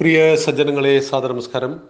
പ്രിയ 0.00 0.36
സജ്ജനങ്ങളെ 0.36 1.00
സാദ 1.00 1.24
നമസ്കാരം 1.24 1.80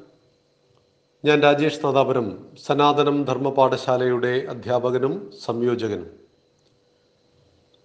ഞാൻ 1.25 1.43
രാജേഷ് 1.43 1.85
നാദാപുരം 1.85 2.47
സനാതനം 2.67 3.25
ധർമ്മപാഠശാലയുടെ 3.25 4.47
അധ്യാപകനും 4.49 5.33
സംയോജകനും. 5.45 6.11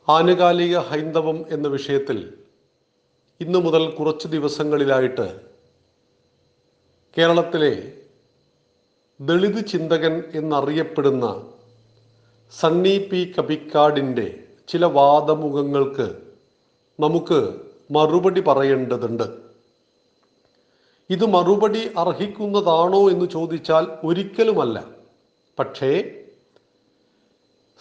ആനുകാലിക 0.09 0.78
ഹൈന്ദവം 0.78 1.46
എന്ന 1.49 1.67
വിഷയത്തിൽ 1.67 2.38
ഇന്നു 3.41 3.59
മുതൽ 3.59 3.89
കുറച്ച് 3.89 4.28
ദിവസങ്ങളിലായിട്ട് 4.28 5.41
കേരളത്തിലെ 7.17 7.94
ദളിത് 9.21 9.65
ചിന്തകൻ 9.65 10.24
എന്നറിയപ്പെടുന്ന 10.35 11.51
സണ്ണി 12.51 12.97
പി 12.97 13.33
കബിക്കാടിന്റെ 13.40 14.44
ചില 14.67 14.85
വാദമുഖങ്ങൾക്ക് 14.85 16.17
നമുക്ക് 16.99 17.53
മറുപടി 17.91 18.41
പറയേണ്ടതുണ്ട്. 18.41 19.52
ഇത് 21.13 21.26
മറുപടി 21.26 21.81
അർഹിക്കുന്നതാണോ 21.98 23.09
എന്ന് 23.09 23.26
ചോദിച്ചാൽ 23.26 23.88
ഒരിക്കലുമല്ല. 24.04 24.84
പക്ഷേ 25.59 25.91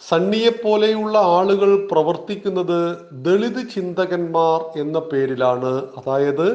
സണ്ണിയെപ്പോലെയുള്ള 0.09 1.17
ആളുകൾ 1.17 1.87
പ്രവർത്തിക്കുന്നത് 1.91 2.97
ദളിത് 3.11 3.61
ചിന്തകന്മാർ 3.75 4.81
എന്ന 4.81 4.99
പേരിലാണ്. 4.99 5.71
അതായത് 5.97 6.47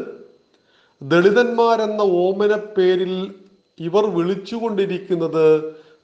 ദളിതന്മാരെന്ന 1.02 2.00
ഓമന 2.00 2.54
പേരിൽ 2.76 3.34
ഇവർ 3.80 4.04
വിളിച്ചുകൊണ്ടിരിക്കുന്നത് 4.14 5.44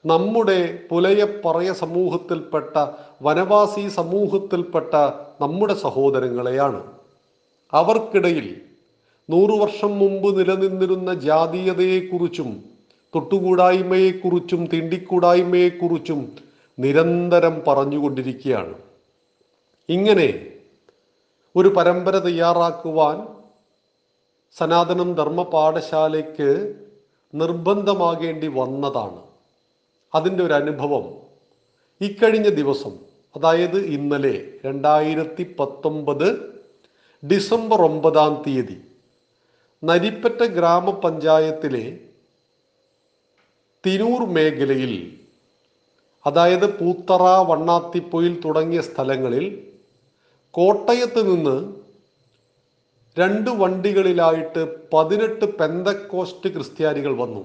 നമ്മുടെ 0.05 0.79
പുലയപ്പറയ 0.91 1.73
സമൂഹത്തിൽപ്പെട്ട 1.73 2.87
വനവാസി 3.21 3.87
സമൂഹത്തിൽപ്പെട്ട 3.89 4.93
നമ്മുടെ 5.41 5.73
സഹോദരങ്ങളെയാണ്. 5.73 6.83
അവർക്കിടയിൽ 7.73 8.61
നൂറു 9.29 9.53
വർഷം 9.53 9.99
മുമ്പ് 9.99 10.39
നിലനിന്നിരുന്ന 10.39 11.13
ജാതീയതയെക്കുറിച്ചും 11.13 12.63
തൊട്ടുകൂടായ്മയെക്കുറിച്ചും 13.15 14.65
തിണ്ടിക്കൂടായ്മയെക്കുറിച്ചും 14.73 16.37
നിരന്തരം 16.79 17.61
പറഞ്ഞുകൊണ്ടിരിക്കുകയാണ്. 17.67 18.75
ഇങ്ങനെ 19.89 20.51
ഒരു 21.55 21.67
പരമ്പര 21.67 22.17
തയ്യാറാക്കുവാൻ 22.17 23.27
സനാതനം 24.57 25.13
ധർമ്മ 25.13 25.43
പാഠശാലയ്ക്ക് 25.43 26.75
നിർബന്ധമാകേണ്ടി 27.33 28.47
വന്നതാണ്. 28.47 29.21
അതിന്റെ 30.15 30.43
ഒരു 30.43 30.53
അനുഭവം 30.53 31.05
ഇക്കഴിഞ്ഞ 32.01 32.49
ദിവസം 32.49 32.93
അതായത് 33.35 33.77
ഇന്നലെ 33.85 34.35
രണ്ടായിരത്തി 34.65 35.55
പത്തൊമ്പത് 35.59 36.27
ഡിസംബർ 37.23 37.81
ഒമ്പതാം 37.81 38.43
തീയതി 38.47 38.77
നരിപ്പറ്റ 39.87 40.43
ഗ്രാമപഞ്ചായത്തിലെ 40.43 41.85
തിരൂർ 43.85 44.21
മേഖലയിൽ 44.29 44.93
അതായത് 46.27 46.67
പൂത്തറ 46.77 47.23
വണ്ണാത്തിപ്പൊയിൽ 47.49 48.41
തുടങ്ങിയ 48.45 48.81
സ്ഥലങ്ങളിൽ 48.81 49.45
കോട്ടയത്ത് 50.51 51.21
നിന്ന് 51.29 51.57
രണ്ട് 53.19 53.49
വണ്ടികളിലായിട്ട് 53.49 54.61
പതിനെട്ട് 54.93 55.45
പെന്തക്കോസ്റ്റ് 55.59 56.49
ക്രിസ്ത്യാനികൾ 56.49 57.13
വന്നു. 57.15 57.43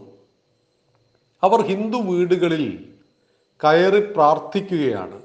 അവർ 1.42 1.60
ഹിന്ദു 1.60 1.98
വീടുകളിൽ 1.98 2.64
കയറി 3.64 4.12
പ്രാർത്ഥിക്കുകയാണ്. 4.12 5.18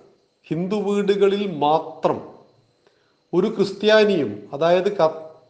ഹിന്ദു 0.49 0.75
വീടുകളിൽ 0.75 1.43
മാത്രം 1.57 2.19
ഒരു 3.33 3.47
ക്രിസ്ത്യാനിയും 3.47 4.49
അതായത് 4.53 4.89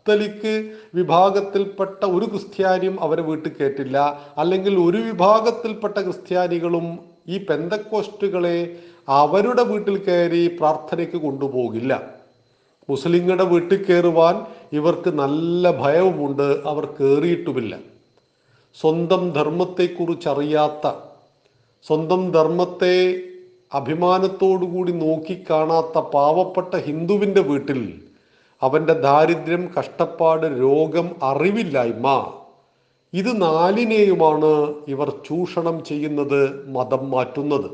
കത്തലിക്ക് 0.06 0.52
വിഭാഗത്തിൽപ്പെട്ട 0.96 2.02
ഒരു 2.16 2.26
ക്രിസ്ത്യാനിയും 2.26 2.98
അവരെ 3.06 3.24
വീട്ടിൽ 3.30 3.52
കയറ്റില്ല. 3.60 3.98
അല്ലെങ്കിൽ 4.38 4.74
ഒരു 4.80 4.98
വിഭാഗത്തിൽപ്പെട്ട 4.98 5.98
ക്രിസ്ത്യാനികളും 5.98 6.86
ഈ 7.30 7.38
പെന്തക്കോസ്റ്റുകളെ 7.48 8.60
അവരുടെ 9.22 9.64
വീട്ടിൽ 9.72 9.98
കയറി 10.08 10.44
പ്രാർത്ഥനയ്ക്ക് 10.60 11.22
കൊണ്ടുപോകില്ല. 11.26 11.92
മുസ്ലിങ്ങളുടെ 12.90 13.44
വീട്ടിൽ 13.54 13.84
കയറുവാൻ 13.84 14.36
ഇവർക്ക് 14.74 15.10
നല്ല 15.24 15.72
ഭയവുമുണ്ട്. 15.82 16.48
അവർ 16.72 16.86
കയറിയിട്ടുമില്ല. 16.86 17.74
സ്വന്തം 18.82 19.24
ധർമ്മത്തെക്കുറിച്ചറിയാത്ത 19.32 20.88
സ്വന്തം 21.86 22.32
ധർമ്മത്തെ 22.32 22.96
അഭിമാനത്തോടുകൂടി 23.74 24.92
നോക്കിക്കാണാത്ത 25.06 25.98
പാവപ്പെട്ട 26.16 26.76
ഹിന്ദുവിന്റെ 26.90 27.42
വീട്ടിൽ 27.42 27.82
അവന്റെ 28.62 28.94
ദാരിദ്ര്യം 28.94 29.74
കഷ്ടപ്പാട് 29.80 30.46
രോഗം 30.46 31.16
അറിവില്ലായ്മ. 31.24 32.34
ഇത് 33.14 33.42
നാലിനെയുമാണ് 33.42 34.76
ഇവർ 34.88 35.10
ചൂഷണം 35.10 35.84
ചെയ്യുന്നത് 35.84 36.70
മതം 36.70 37.12
മാറ്റുന്നത്. 37.12 37.72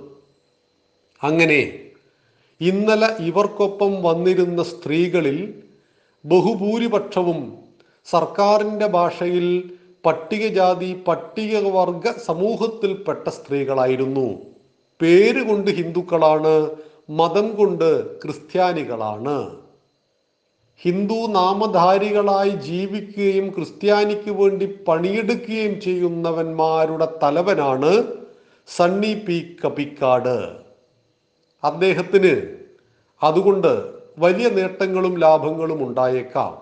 അങ്ങനെ 1.23 1.79
ഇന്നലെ 2.61 3.23
ഇവർക്കൊപ്പം 3.23 4.03
വന്നിരുന്ന 4.03 4.63
സ്ത്രീകളിൽ 4.63 5.63
ബഹുഭൂരിപക്ഷവും 6.25 7.57
സർക്കാരിന്റെ 8.05 8.87
ഭാഷയിൽ 8.87 9.71
പട്ടികജാതി 10.05 11.03
പട്ടികവർഗ 11.07 12.11
സമൂഹത്തിൽപ്പെട്ട 12.11 13.29
സ്ത്രീകളായിരുന്നു. 13.29 14.39
പേര് 15.01 15.47
കൊണ്ട് 15.47 15.71
ഹിന്ദുക്കളാണ് 15.71 16.69
മതം 17.09 17.55
കൊണ്ട് 17.55 18.21
ക്രിസ്ത്യാനികളാണ്. 18.21 19.60
ഹിന്ദു 20.85 21.27
നാമധാരികളായി 21.27 22.49
ജീവിക്കുകയും 22.49 23.49
ക്രിസ്ത്യാനിക്ക് 23.49 24.31
വേണ്ടി 24.31 24.65
പണിയെടുക്കുകയും 24.65 25.81
ചെയ്യുന്നവന്മാരുടെ 25.81 27.07
തലവനാണ് 27.23 28.03
സണ്ണി 28.67 29.13
പി 29.13 29.57
കപ്പിക്കാട് 29.65 30.51
അദ്ദേഹത്തിന് 31.63 32.41
അതുകൊണ്ട് 33.23 33.91
വലിയ 34.19 34.49
നേട്ടങ്ങളും 34.49 35.19
ലാഭങ്ങളും 35.19 35.87
ഉണ്ടായേക്കാം. 35.87 36.61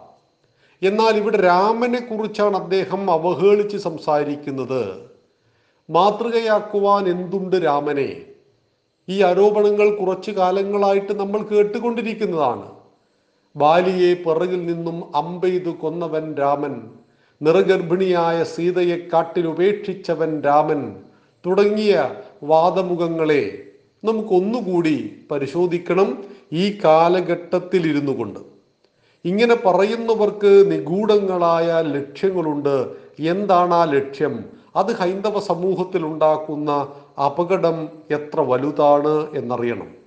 എന്നാൽ 0.83 1.17
ഇവിടെ 1.17 1.37
രാമനെ 1.37 1.99
കുറിച്ചാണ് 1.99 2.57
അദ്ദേഹം 2.57 3.11
അവഹേളിച്ച് 3.11 3.77
സംസാരിക്കുന്നത്. 3.77 5.09
മാതൃകയാക്കുവാൻ 5.89 7.09
എന്തുണ്ട് 7.09 7.55
രാമനെ? 7.55 8.21
ഈ 9.09 9.23
ആരോപണങ്ങൾ 9.23 9.95
കുറച്ചു 9.95 10.31
കാലങ്ങളായിട്ട് 10.31 11.13
നമ്മൾ 11.13 11.43
കേട്ടുകൊണ്ടിരിക്കുന്നതാണ്. 11.43 12.78
ബാലിയെ 13.55 14.13
പിറകിൽ 14.13 14.65
നിന്നും 14.65 15.15
അമ്പെയ്തു 15.15 15.69
കൊന്നവൻ 15.69 16.35
രാമൻ. 16.35 16.81
നിറഗർഭിണിയായ 17.41 18.43
സീതയെ 18.43 18.97
കാട്ടിൽ 19.13 19.47
ഉപേക്ഷിച്ചവൻ 19.47 20.41
രാമൻ. 20.41 20.95
തുടങ്ങിയ 21.45 22.09
വാദമുഖങ്ങളെ 22.43 23.63
നമുക്കൊന്നുകൂടി 24.03 25.15
പരിശോധിക്കണം 25.31 26.23
ഈ 26.53 26.79
കാലഘട്ടത്തിൽ 26.83 27.89
ഇരുന്നു 27.89 28.11
കൊണ്ട്. 28.11 28.39
ഇങ്ങനെ 29.25 29.55
പറയുന്നവർക്ക് 29.55 30.71
നിഗൂഢങ്ങളായ 30.71 31.81
ലക്ഷ്യങ്ങളുണ്ട്. 31.81 32.95
എന്താണ് 33.19 33.73
ആ 33.73 33.83
ലക്ഷ്യം? 33.83 34.45
അത് 34.75 34.95
ഹൈന്ദവ 34.95 35.39
സമൂഹത്തിൽ 35.39 36.05
ഉണ്ടാക്കുന്ന 36.05 36.71
അപകടം 37.25 37.89
എത്ര 38.11 38.41
വലുതാണ് 38.41 39.37
എന്നറിയണം. 39.37 39.98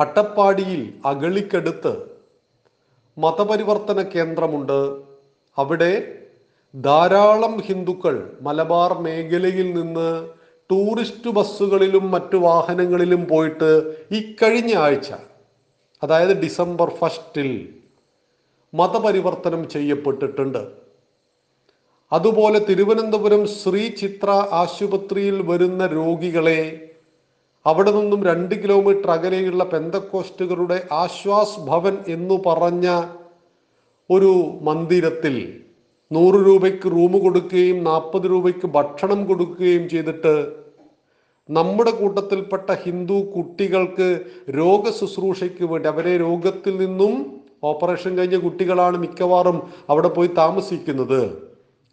അട്ടപ്പാടിയിൽ 0.00 0.94
അഗളിക്കടുത്ത് 1.04 2.02
മതപരിവർത്തന 3.18 4.02
കേന്ദ്രമുണ്ട്. 4.02 5.02
അവിടെ 5.58 6.22
ധാരാളം 6.74 7.60
ഹിന്ദുക്കൾ 7.60 8.38
മലബാർ 8.42 8.98
മേഖലയിൽ 8.98 9.74
നിന്ന് 9.74 10.28
ടൂറിസ്റ്റ് 10.70 11.30
ബസ്സുകളിലും 11.30 12.10
മറ്റു 12.10 12.36
വാഹനങ്ങളിലും 12.36 13.26
പോയിട്ട് 13.26 13.94
ഇക്കഴിഞ്ഞ 14.10 14.74
ആഴ്ച 14.74 15.12
അതായത് 16.02 16.40
ഡിസംബർ 16.40 16.90
ഫസ്റ്റിൽ 16.90 17.74
മതപരിവർത്തനം 18.74 19.68
ചെയ്യപ്പെട്ടിട്ടുണ്ട്. 19.68 20.72
അതുപോലെ 22.12 22.58
തിരുവനന്തപുരം 22.58 23.46
ശ്രീ 23.46 23.88
ചിത്ര 23.88 24.30
ആശുപത്രിയിൽ 24.30 25.42
വരുന്ന 25.42 25.86
രോഗികളെ 25.86 26.87
അവിടെ 27.68 27.90
നിന്നും 27.90 28.20
രണ്ട് 28.24 28.54
കിലോമീറ്റർ 28.54 29.10
അകലെയുള്ള 29.10 29.64
പെന്തക്കോസ്റ്റുകളുടെ 29.64 30.78
ആശ്വാസ് 30.92 31.60
ഭവൻ 31.60 31.96
എന്നു 32.08 32.36
പറഞ്ഞ 32.46 32.86
ഒരു 34.10 34.30
മന്ദിരത്തിൽ 34.62 35.34
നൂറ് 36.10 36.38
രൂപയ്ക്ക് 36.46 36.90
റൂം 36.90 37.14
കൊടുക്കുകയും 37.20 37.84
നാൽപ്പത് 37.84 38.26
രൂപയ്ക്ക് 38.26 38.66
ഭക്ഷണം 38.66 39.26
കൊടുക്കുകയും 39.26 39.88
ചെയ്തിട്ട് 39.88 40.34
നമ്മുടെ 41.48 41.90
കൂട്ടത്തിൽപ്പെട്ട 41.90 42.70
ഹിന്ദു 42.84 43.18
കുട്ടികൾക്ക് 43.34 44.08
രോഗ 44.50 44.90
ശുശ്രൂഷയ്ക്ക് 44.90 45.64
വേണ്ടി 45.64 45.88
അവരെ 45.88 46.16
രോഗത്തിൽ 46.16 46.74
നിന്നും 46.76 47.12
ഓപ്പറേഷൻ 47.64 48.18
കഴിഞ്ഞ 48.18 48.36
കുട്ടികളാണ് 48.36 48.96
മിക്കവാറും 48.96 49.56
അവിടെ 49.88 50.08
പോയി 50.08 50.28
താമസിക്കുന്നത്. 50.28 51.47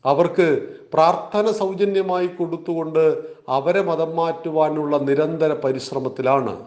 അവർക്ക് 0.06 0.76
പ്രാർത്ഥന 0.94 1.52
സൗജന്യമായി 1.52 2.28
കൊടുത്തുകൊണ്ട് 2.28 3.24
അവരെ 3.50 3.82
മതം 3.82 4.16
മാറ്റുവാനുള്ള 4.16 4.98
നിരന്തര 4.98 5.54
പരിശ്രമത്തിലാണ്. 5.54 6.66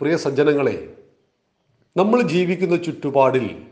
പ്രിയ 0.00 0.16
സജ്ജനങ്ങളെ 0.16 0.96
നമ്മൾ 1.96 2.22
ജീവിക്കുന്ന 2.22 2.76
ചുറ്റുപാടിൽ 2.76 3.62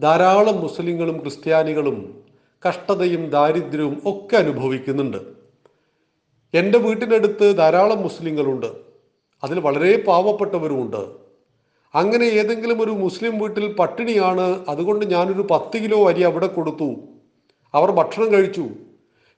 ധാരാളം 0.00 0.60
മുസ്ലിങ്ങളും 0.60 1.20
ക്രിസ്ത്യാനികളും 1.20 2.24
കഷ്ടതയും 2.68 3.30
ദാരിദ്ര്യവും 3.30 4.02
ഒക്കെ 4.04 4.36
അനുഭവിക്കുന്നുണ്ട്. 4.36 5.18
എന്റെ 6.54 6.78
വീട്ടിനടുത്ത് 6.78 7.56
ധാരാളം 7.56 8.02
മുസ്ലിങ്ങളുണ്ട്. 8.02 8.66
അതിൽ 9.44 9.60
വളരെ 9.60 10.02
പാവപ്പെട്ടവരുമുണ്ട്. 10.02 11.02
അങ്ങനെ 11.94 12.24
ഏതെങ്കിലും 12.24 12.82
ഒരു 12.82 12.90
മുസ്ലിം 12.90 13.38
വീട്ടിൽ 13.38 13.72
പട്ടിണിയാണ്. 13.72 14.64
അതുകൊണ്ട് 14.68 15.06
ഞാനൊരു 15.06 15.46
പത്ത് 15.50 15.78
കിലോ 15.82 16.08
അരി 16.08 16.22
അവിടെ 16.22 16.46
കൊടുത്തു. 16.46 16.96
അവർ 17.74 17.90
ഭക്ഷണം 17.90 18.32
കഴിച്ചു. 18.32 18.68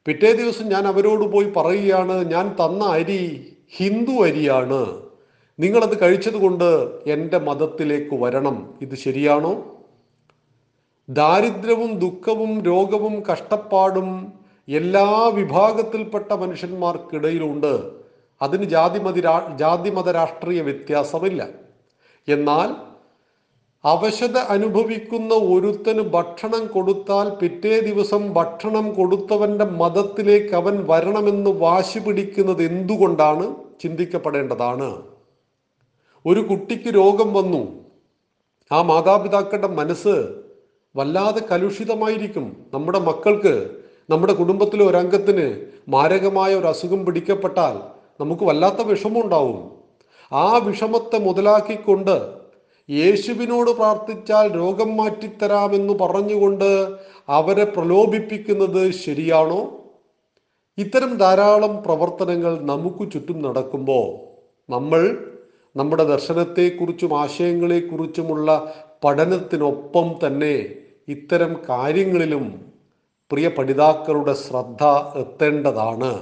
പിറ്റേ 0.06 0.32
ദിവസം 0.32 0.64
ഞാൻ 0.64 0.86
അവരോട് 0.86 1.24
പോയി 1.24 1.52
പറയുകയാണ് 1.56 2.30
ഞാൻ 2.32 2.48
തന്ന 2.48 2.84
അരി 2.84 3.52
ഹിന്ദു 3.76 4.12
അരിയാണ്. 4.12 5.02
നിങ്ങളത് 5.60 6.00
കഴിച്ചതുകൊണ്ട് 6.00 7.00
എന്റെ 7.06 7.38
മതത്തിലേക്ക് 7.38 8.14
വരണം. 8.14 8.74
ഇത് 8.82 8.94
ശരിയാണോ? 8.94 9.76
ദാരിദ്ര്യവും 11.08 11.98
ദുഃഖവും 11.98 12.62
രോഗവും 12.62 13.22
കഷ്ടപ്പാടും 13.32 14.32
എല്ലാ 14.68 15.30
വിഭാഗത്തിൽപ്പെട്ട 15.34 16.32
മനുഷ്യന്മാർക്കിടയിലുണ്ട്. 16.32 17.90
അതിന് 18.42 18.64
ജാതിമതി 18.64 19.20
ജാതിമത 19.56 20.10
രാഷ്ട്രീയ 20.10 20.60
വ്യത്യാസമില്ല. 20.60 21.48
എന്നാൽ 22.28 22.89
അവശത 23.84 24.36
അനുഭവിക്കുന്ന 24.36 25.34
ഒരുത്തന് 25.34 26.00
ഭക്ഷണം 26.00 26.66
കൊടുത്താൽ 26.66 27.30
പിറ്റേ 27.30 27.80
ദിവസം 27.80 28.32
ഭക്ഷണം 28.32 28.94
കൊടുത്തവന്റെ 28.94 29.64
മതത്തിലേക്ക് 29.64 30.54
അവൻ 30.54 30.86
വരണമെന്ന് 30.86 31.50
വാശി 31.50 31.98
പിടിക്കുന്നത് 31.98 32.62
എന്തുകൊണ്ടാണ്? 32.62 33.54
ചിന്തിക്കപ്പെടേണ്ടതാണ്. 33.80 35.02
ഒരു 36.26 36.40
കുട്ടിക്ക് 36.40 36.94
രോഗം 36.94 37.34
വന്നു. 37.34 37.84
ആ 38.72 38.82
മാതാപിതാക്കളുടെ 38.82 39.68
മനസ്സ് 39.68 40.34
വല്ലാതെ 40.96 41.40
കലുഷിതമായിരിക്കും. 41.52 42.56
നമ്മുടെ 42.74 42.98
മക്കൾക്ക് 42.98 43.70
നമ്മുടെ 44.10 44.32
കുടുംബത്തിലെ 44.32 44.84
ഒരംഗത്തിന് 44.84 45.66
മാരകമായ 45.88 46.54
ഒരു 46.54 46.66
അസുഖം 46.66 47.04
പിടിക്കപ്പെട്ടാൽ 47.04 47.80
നമുക്ക് 48.20 48.42
വല്ലാത്ത 48.42 48.82
വിഷമമുണ്ടാവും. 48.82 49.70
ആ 50.32 50.56
വിഷമത്തെ 50.56 51.18
മുതലാക്കിക്കൊണ്ട് 51.18 52.39
യേശുവിനോട് 52.90 53.70
പ്രാർത്ഥിച്ചാൽ 53.70 54.54
രോഗം 54.54 54.96
മാറ്റിത്തരാമെന്ന് 54.96 55.92
പറഞ്ഞുകൊണ്ട് 55.92 56.98
അവരെ 57.28 57.64
പ്രലോഭിപ്പിക്കുന്നത് 57.64 58.90
ശരിയാണോ? 58.90 59.90
ഇത്തരം 60.78 61.16
ധാരാളം 61.16 61.82
പ്രവർത്തനങ്ങൾ 61.82 62.60
നമുക്ക് 62.60 63.12
ചുറ്റും 63.12 63.42
നടക്കുമ്പോൾ 63.42 64.30
നമ്മൾ 64.70 65.18
നമ്മുടെ 65.76 66.04
ദർശനത്തെക്കുറിച്ചും 66.04 67.20
ആശയങ്ങളെക്കുറിച്ചുമുള്ള 67.20 68.74
പഠനത്തിനൊപ്പം 69.04 70.26
തന്നെ 70.26 70.68
ഇത്തരം 71.08 71.56
കാര്യങ്ങളിലും 71.68 72.70
പ്രിയ 73.32 73.48
പഠിതാക്കളുടെ 73.48 74.34
ശ്രദ്ധ 74.34 74.84
എത്തേണ്ടതാണ്. 75.16 76.12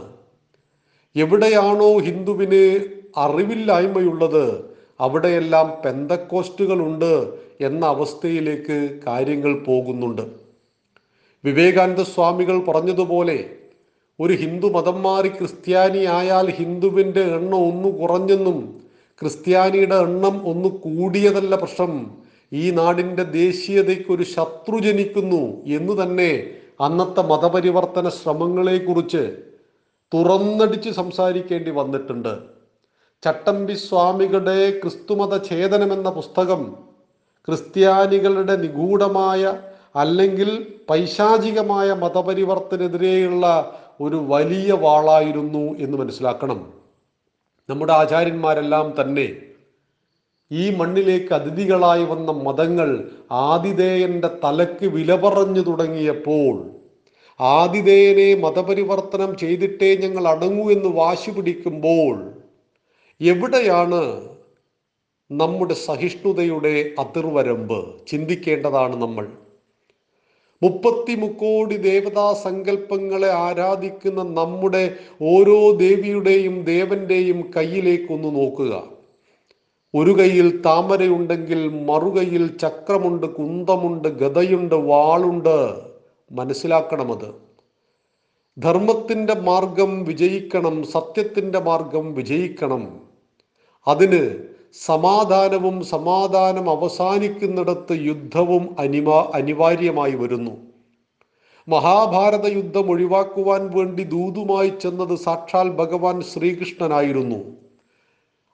എവിടെയാണോ 1.17 1.99
ഹിന്ദുവിന് 1.99 2.79
അറിവില്ലായ്മയുള്ളത് 3.17 4.68
അവിടെയെല്ലാം 5.01 5.73
പെന്തക്കോസ്റ്റുകളുണ്ട് 5.85 7.39
എന്ന 7.61 7.87
അവസ്ഥയിലേക്ക് 7.87 9.01
കാര്യങ്ങൾ 9.07 9.65
പോകുന്നുണ്ട്. 9.65 10.23
വിവേകാനന്ദ 11.45 12.03
സ്വാമികൾ 12.03 12.59
പറഞ്ഞതുപോലെ 12.59 13.51
ഒരു 14.21 14.33
ഹിന്ദു 14.33 14.67
മതം 14.67 15.03
മാറി 15.03 15.29
ക്രിസ്ത്യാനി 15.29 16.05
ആയാൽ 16.05 16.51
ഹിന്ദുവിന്റെ 16.51 17.21
എണ്ണം 17.21 17.59
ഒന്ന് 17.59 17.99
കുറഞ്ഞെന്നും 17.99 18.81
ക്രിസ്ത്യാനിയുടെ 19.21 19.95
എണ്ണം 19.95 20.47
ഒന്ന് 20.47 20.69
കൂടിയതല്ല 20.69 21.55
പ്രശ്നം. 21.55 22.11
ഈ 22.53 22.71
നാടിന്റെ 22.71 23.23
ദേശീയതയ്ക്ക് 23.23 24.13
ഒരു 24.13 24.23
ശത്രു 24.23 24.79
ജനിക്കുന്നു 24.79 25.65
എന്ന് 25.67 26.03
തന്നെ 26.03 26.51
അന്നത്തെ 26.81 27.23
മതപരിവർത്തന 27.23 28.09
ശ്രമങ്ങളെക്കുറിച്ച് 28.09 29.37
തുറന്നടിച്ച് 30.15 30.91
സംസാരിക്കേണ്ടി 30.91 31.71
വന്നിട്ടുണ്ട്. 31.71 32.58
ചട്ടമ്പി 33.23 33.75
സ്വാമികളുടെ 33.75 34.71
ക്രിസ്തുമത 34.71 35.45
ഛേദനം 35.49 35.93
എന്ന 35.93 36.11
പുസ്തകം 36.11 36.77
ക്രിസ്ത്യാനികളുടെ 37.49 38.57
നിഗൂഢമായ 38.57 39.59
അല്ലെങ്കിൽ 39.97 40.67
പൈശാചികമായ 40.91 41.93
മതപരിവർത്തനെതിരെയുള്ള 41.93 43.75
ഒരു 44.01 44.17
വലിയ 44.17 44.73
വാളായിരുന്നു 44.73 45.77
എന്ന് 45.79 45.99
മനസ്സിലാക്കണം. 45.99 46.73
നമ്മുടെ 47.69 47.93
ആചാര്യന്മാരെല്ലാം 47.93 48.95
തന്നെ 49.01 49.29
ഈ 50.53 50.71
മണ്ണിലേക്ക് 50.77 51.35
അതിഥികളായി 51.35 52.05
വന്ന 52.05 52.31
മതങ്ങൾ 52.31 53.05
ആതിഥേയന്റെ 53.31 54.31
തലക്ക് 54.45 54.87
വില 54.87 55.17
പറഞ്ഞു 55.17 55.61
തുടങ്ങിയപ്പോൾ 55.61 56.55
ആതിഥേയനെ 57.41 58.35
മതപരിവർത്തനം 58.35 59.37
ചെയ്തിട്ടേ 59.37 59.97
ഞങ്ങൾ 59.97 60.29
അടങ്ങൂ 60.29 60.71
എന്ന് 60.71 60.89
വാശി 60.89 61.31
പിടിക്കുമ്പോൾ 61.31 62.38
എവിടെയാണ് 63.21 64.29
നമ്മുടെ 65.31 65.75
സഹിഷ്ണുതയുടെ 65.75 66.95
അതിർവരമ്പ്? 66.99 68.07
ചിന്തിക്കേണ്ടതാണ് 68.07 69.03
നമ്മൾ. 69.03 69.29
മുപ്പത്തി 70.63 71.15
മുക്കോടി 71.15 71.77
ദേവതാ 71.77 72.35
സങ്കല്പങ്ങളെ 72.45 73.31
ആരാധിക്കുന്ന 73.31 74.23
നമ്മുടെ 74.23 74.95
ഓരോ 75.23 75.71
ദേവിയുടെയും 75.71 76.65
ദേവന്റെയും 76.65 77.53
കയ്യിലേക്കൊന്ന് 77.57 78.35
നോക്കുക. 78.35 78.83
ഒരു 79.95 80.11
കയ്യിൽ 80.11 80.63
താമരയുണ്ടെങ്കിൽ 80.63 81.69
മറുകൈയിൽ 81.69 82.57
ചക്രമുണ്ട് 82.57 83.27
കുന്തമുണ്ട് 83.27 84.09
ഗതയുണ്ട് 84.09 84.75
വാളുണ്ട്. 84.75 85.83
മനസ്സിലാക്കണം 86.33 87.13
അത് 87.13 87.35
ധർമ്മത്തിന്റെ 88.59 89.35
മാർഗം 89.35 90.05
വിജയിക്കണം 90.05 90.85
സത്യത്തിന്റെ 90.85 91.59
മാർഗം 91.59 92.15
വിജയിക്കണം. 92.15 93.08
അതിന് 93.89 94.49
സമാധാനവും 94.87 95.85
സമാധാനം 95.85 96.71
അവസാനിക്കുന്നിടത്ത് 96.71 97.93
യുദ്ധവും 97.93 98.77
അനിവാ 98.79 99.31
അനിവാര്യമായി 99.35 100.13
വരുന്നു. 100.13 100.51
മഹാഭാരത 101.69 102.47
യുദ്ധം 102.47 102.91
ഒഴിവാക്കുവാൻ 102.91 103.71
വേണ്ടി 103.79 104.05
ദൂതുമായി 104.05 104.73
ചെന്നത് 104.83 105.15
സാക്ഷാൽ 105.15 105.69
ഭഗവാൻ 105.69 106.21
ശ്രീകൃഷ്ണനായിരുന്നു. 106.21 107.41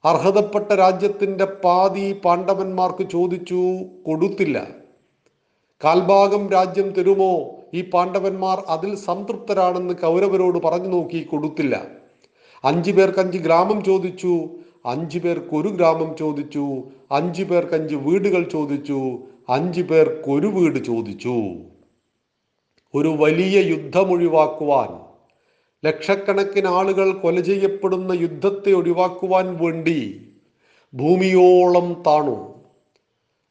അർഹതപ്പെട്ട 0.05 0.73
രാജ്യത്തിന്റെ 0.73 1.45
പാതി 1.45 2.13
പാണ്ഡവന്മാർക്ക് 2.13 3.11
ചോദിച്ചു 3.11 3.79
കൊടുത്തില്ല. 4.07 4.69
കാൽഭാഗം 5.85 6.51
രാജ്യം 6.51 6.91
തരുമോ? 6.91 7.51
ഈ 7.75 7.91
പാണ്ഡവന്മാർ 7.91 8.63
അതിൽ 8.69 8.97
സംതൃപ്തരാണെന്ന് 8.97 9.95
കൗരവരോട് 9.95 10.59
പറഞ്ഞു 10.59 10.89
നോക്കി 10.89 11.23
കൊടുത്തില്ല. 11.23 11.87
അഞ്ചു 12.65 12.93
പേർക്ക് 12.93 13.19
അഞ്ച് 13.19 13.39
ഗ്രാമം 13.39 13.85
ചോദിച്ചു 13.85 14.49
അഞ്ചു 14.87 15.19
പേർക്ക് 15.19 15.57
ഒരു 15.57 15.69
ഗ്രാമം 15.69 16.17
ചോദിച്ചു 16.17 16.83
അഞ്ചു 17.13 17.43
പേർക്ക് 17.43 17.75
അഞ്ച് 17.75 17.95
വീടുകൾ 17.95 18.43
ചോദിച്ചു 18.43 19.19
അഞ്ചു 19.49 19.83
പേർക്ക് 19.83 20.31
ഒരു 20.31 20.47
വീട് 20.47 20.85
ചോദിച്ചു. 20.85 21.37
ഒരു 22.95 23.09
വലിയ 23.09 23.61
യുദ്ധം 23.61 24.11
ഒഴിവാക്കുവാൻ 24.11 24.89
ലക്ഷക്കണക്കിന് 25.85 26.67
ആളുകൾ 26.67 27.13
കൊല 27.13 27.41
ചെയ്യപ്പെടുന്ന 27.41 28.13
യുദ്ധത്തെ 28.13 28.73
ഒഴിവാക്കുവാൻ 28.73 29.57
വേണ്ടി 29.57 30.21
ഭൂമിയോളം 30.95 32.03
താണു. 32.07 32.55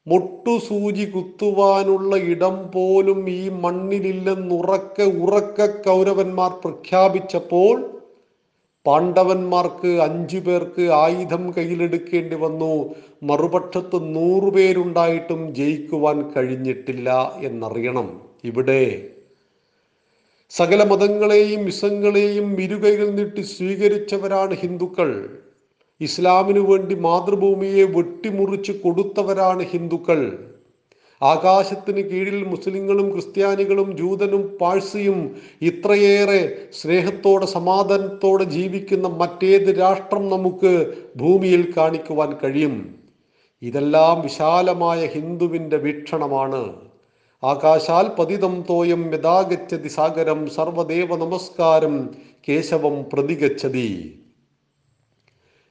മുട്ടുസൂചി 0.07 1.05
കുത്തുവാനുള്ള 1.05 2.15
ഇടം 2.15 2.71
പോലും 2.71 3.29
ഈ 3.29 3.49
മണ്ണിലില്ലെന്നുറക്കെ 3.49 5.03
ഉറക്ക 5.03 5.65
കൗരവന്മാർ 5.65 6.51
പ്രഖ്യാപിച്ചപ്പോൾ 6.51 7.92
പാണ്ഡവന്മാർക്ക് 8.85 9.87
അഞ്ചു 9.87 10.37
പേർക്ക് 10.37 10.89
ആയുധം 10.91 11.53
കയ്യിലെടുക്കേണ്ടി 11.57 12.35
വന്നു. 12.35 12.95
മറുപക്ഷത്ത് 13.23 14.15
നൂറുപേരുണ്ടായിട്ടും 14.15 15.55
ജയിക്കുവാൻ 15.55 16.31
കഴിഞ്ഞിട്ടില്ല 16.31 17.09
എന്നറിയണം. 17.41 18.21
ഇവിടെ 18.43 19.09
സകല 20.49 20.83
മതങ്ങളെയും 20.83 21.65
മിസങ്ങളെയും 21.65 22.61
ഇരുകൈകൾ 22.61 23.09
നീട്ടി 23.09 23.41
സ്വീകരിച്ചവരാണ് 23.41 24.53
ഹിന്ദുക്കൾ. 24.55 25.39
ഇസ്ലാമിനു 26.01 26.59
വേണ്ടി 26.59 26.95
മാതൃഭൂമിയെ 26.95 27.83
വെട്ടിമുറിച്ച് 27.83 28.71
കൊടുത്തവരാണ് 28.71 29.63
ഹിന്ദുക്കൾ. 29.63 30.52
ആകാശത്തിന് 31.23 32.01
കീഴിൽ 32.01 32.43
മുസ്ലിങ്ങളും 32.43 33.11
ക്രിസ്ത്യാനികളും 33.11 33.97
ജൂതനും 33.97 34.57
പാഴ്സിയും 34.61 35.35
ഇത്രയേറെ 35.61 36.41
സ്നേഹത്തോടെ 36.73 37.45
സമാധാനത്തോടെ 37.45 38.43
ജീവിക്കുന്ന 38.43 39.07
മറ്റേത് 39.07 39.69
രാഷ്ട്രം 39.79 40.29
നമുക്ക് 40.29 40.93
ഭൂമിയിൽ 41.17 41.73
കാണിക്കുവാൻ 41.77 42.37
കഴിയും. 42.43 42.75
ഇതെല്ലാം 43.61 44.21
വിശാലമായ 44.21 45.05
ഹിന്ദുവിന്റെ 45.05 45.77
വീക്ഷണമാണ്. 45.77 46.63
ആകാശാൽ 47.43 48.07
പതിതം 48.19 48.65
തോയം 48.69 49.13
യഥാഗച്ഛതി 49.13 49.87
സാഗരം 49.87 50.47
സർവദേവ 50.47 51.15
നമസ്കാരം 51.15 51.95
കേശവം 52.49 53.05
പ്രതിഗച്ഛതി. 53.13 53.89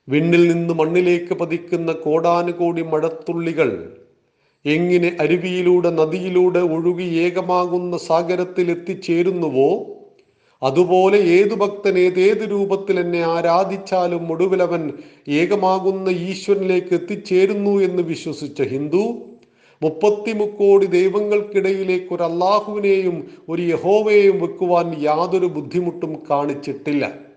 വിണ്ണിൽ 0.09 0.53
നിന്ന് 0.53 0.75
മണ്ണിലേക്ക് 0.75 1.35
പതിക്കുന്ന 1.35 1.93
കോടാനുകോടി 1.93 2.83
മഴത്തുള്ളികൾ 2.83 3.71
എങ്ങനെ 4.65 5.17
അരുവിയിലൂടെ 5.21 5.91
നദിയിലൂടെ 5.91 6.59
ഒഴുകി 6.59 7.03
ഏകമാകുന്ന 7.03 7.97
സാഗരത്തിൽ 7.97 8.71
എത്തിച്ചേരുന്നുവോ? 8.71 9.87
അതുപോലെ 10.63 11.19
ഏതു 11.19 11.55
ഭക്തൻ 11.55 11.99
ഏതേത് 11.99 12.51
രൂപത്തിൽ 12.51 13.01
എന്നെ 13.01 13.23
ആരാധിച്ചാലും 13.23 14.33
ഒടുവിലവൻ 14.33 14.93
ഏകമാകുന്ന 15.29 16.11
ഈശ്വരനിലേക്ക് 16.11 16.95
എത്തിച്ചേരുന്നു 16.95 17.83
എന്ന് 17.83 18.03
വിശ്വസിച്ച 18.03 18.63
ഹിന്ദു 18.63 19.05
മുപ്പത്തിമുക്കോടി 19.83 20.87
ദൈവങ്ങൾക്കിടയിലേക്ക് 20.87 22.15
ഒരു 22.15 22.23
അള്ളാഹുവിനെയും 22.23 23.17
ഒരു 23.49 23.63
യഹോവയെയും 23.63 24.41
വെക്കുവാൻ 24.41 24.95
യാതൊരു 25.01 25.47
ബുദ്ധിമുട്ടും 25.47 26.23
കാണിച്ചിട്ടില്ല. 26.31 27.33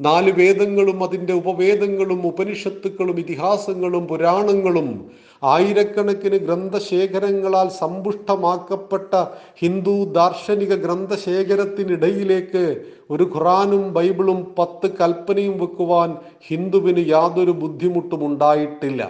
നാല് 0.00 0.32
വേദങ്ങളും 0.32 1.04
അതിന്റെ 1.04 1.32
ഉപവേദങ്ങളും 1.32 2.26
ഉപനിഷത്തുക്കളും 2.26 3.18
ഇതിഹാസങ്ങളും 3.18 4.06
പുരാണങ്ങളും 4.06 5.10
ആയിരക്കണക്കിന് 5.44 6.38
ഗ്രന്ഥശേഖരങ്ങളാൽ 6.38 7.68
സമ്പുഷ്ടമാക്കപ്പെട്ട 7.78 9.12
ഹിന്ദു 9.58 9.96
ദാർശനിക 10.12 10.74
ഗ്രന്ഥശേഖരത്തിനിടയിലേക്ക് 10.74 12.64
ഒരു 13.10 13.24
ഖുറാനും 13.34 13.84
ബൈബിളും 13.92 14.40
പത്ത് 14.58 14.90
കൽപ്പനയും 15.00 15.56
വെക്കുവാൻ 15.58 16.10
ഹിന്ദുവിന് 16.46 17.04
യാതൊരു 17.08 17.54
ബുദ്ധിമുട്ടും 17.60 18.22
ഉണ്ടായിട്ടില്ല 18.24 19.02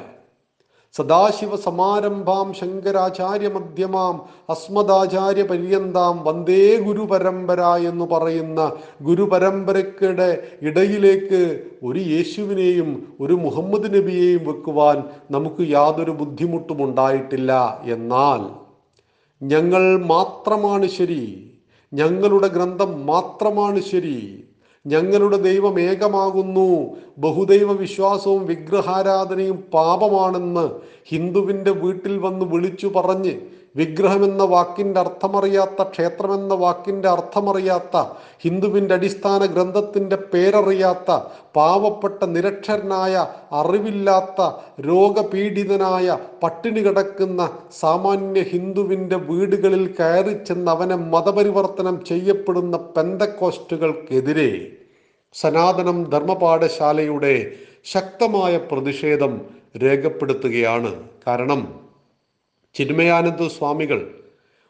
സദാശിവ 0.94 1.56
സമാരംഭാം 1.56 2.52
ശങ്കരാചാര്യ 2.54 3.48
മധ്യമാം 3.48 4.16
അസ്മദാചാര്യ 4.50 5.42
പര്യന്താം 5.42 6.24
വന്ദേ 6.24 6.76
ഗുരുപരമ്പര 6.76 7.60
എന്ന് 7.90 8.04
പറയുന്ന 8.04 8.60
ഗുരുപരമ്പരയ്ക്കിടെ 9.02 10.28
ഇടയിലേക്ക് 10.60 11.40
ഒരു 11.82 11.98
യേശുവിനെയും 11.98 12.90
ഒരു 13.20 13.32
മുഹമ്മദ് 13.32 13.94
നബിയെയും 13.94 14.44
വെക്കുവാൻ 14.48 14.98
നമുക്ക് 15.30 15.62
യാതൊരു 15.70 16.10
ബുദ്ധിമുട്ടും 16.10 16.84
ഉണ്ടായിട്ടില്ല. 16.84 17.52
എന്നാൽ 17.84 18.42
ഞങ്ങൾ 19.42 19.82
മാത്രമാണ് 20.06 20.86
ശരി. 20.86 21.24
ഞങ്ങളുടെ 21.92 22.48
ഗ്രന്ഥം 22.48 23.06
മാത്രമാണ് 23.06 23.80
ശരി. 23.82 24.18
ഞങ്ങളുടെ 24.86 25.36
ദൈവം 25.36 25.80
ഏകമാകുന്നു. 25.80 26.68
ബഹുദൈവ 27.18 27.72
വിശ്വാസവും 27.72 28.46
വിഗ്രഹാരാധനയും 28.46 29.64
പാപമാണെന്ന് 29.74 30.66
ഹിന്ദുവിന്റെ 31.08 31.70
വീട്ടിൽ 31.70 32.18
വന്ന് 32.18 32.46
വിളിച്ചു 32.46 32.86
പറഞ്ഞ് 32.86 33.34
വിഗ്രഹമെന്ന 33.74 34.42
വാക്കിന്റെ 34.44 35.00
അർത്ഥമറിയാത്ത 35.00 35.82
ക്ഷേത്രമെന്ന 35.82 36.54
വാക്കിന്റെ 36.54 37.08
അർത്ഥമറിയാത്ത 37.08 37.96
ഹിന്ദുവിന്റെ 38.44 38.94
അടിസ്ഥാന 38.94 39.46
ഗ്രന്ഥത്തിന്റെ 39.46 40.16
പേരറിയാത്ത 40.16 41.16
പാവപ്പെട്ട 41.56 42.24
നിരക്ഷരനായ 42.24 43.26
അറിവില്ലാത്ത 43.52 44.40
രോഗപീഡിതനായ 44.80 46.18
പട്ടിണി 46.42 46.80
കിടക്കുന്ന 46.80 47.50
സാമാന്യ 47.80 48.42
ഹിന്ദുവിന്റെ 48.42 49.16
വീടുകളിൽ 49.16 49.92
കയറി 50.00 50.44
ചെന്ന് 50.44 50.70
അവനെ 50.70 50.96
മതപരിവർത്തനം 50.96 52.04
ചെയ്യപ്പെടുന്ന 52.04 52.76
പെന്തക്കോസ്റ്റുകൾക്കെതിരെ 52.76 54.50
സനാതനം 55.34 56.10
ധർമ്മപാഠശാലയുടെ 56.10 57.52
ശക്തമായ 57.82 58.56
പ്രതിഷേധം 58.56 59.40
രേഖപ്പെടുത്തുകയാണ്. 59.82 60.92
കാരണം 61.26 61.83
ചിന്മയാനന്ദ 62.74 63.46
സ്വാമികൾ 63.46 64.24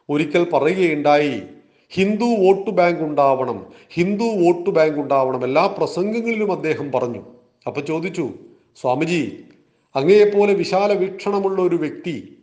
ഒരിക്കൽ 0.09 0.47
പറയുകയുണ്ടായി 0.53 1.41
ഹിന്ദു 1.89 2.25
വോട്ട് 2.25 2.69
ബാങ്ക് 2.69 2.99
ഉണ്ടാവണം 2.99 3.65
ഹിന്ദു 3.89 4.23
വോട്ട് 4.23 4.69
ബാങ്ക് 4.69 4.99
ഉണ്ടാവണം 4.99 5.43
എല്ലാ 5.43 5.65
പ്രസംഗങ്ങളിലും 5.65 6.51
അദ്ദേഹം 6.51 6.91
പറഞ്ഞു. 6.91 7.21
അപ്പൊ 7.67 7.81
ചോദിച്ചു 7.81 8.29
സ്വാമിജി 8.81 9.43
അങ്ങയെപ്പോലെ 9.95 10.53
വിശാല 10.53 10.93
വീക്ഷണമുള്ള 10.93 11.61
ഒരു 11.61 11.75
വ്യക്തി 11.75 12.37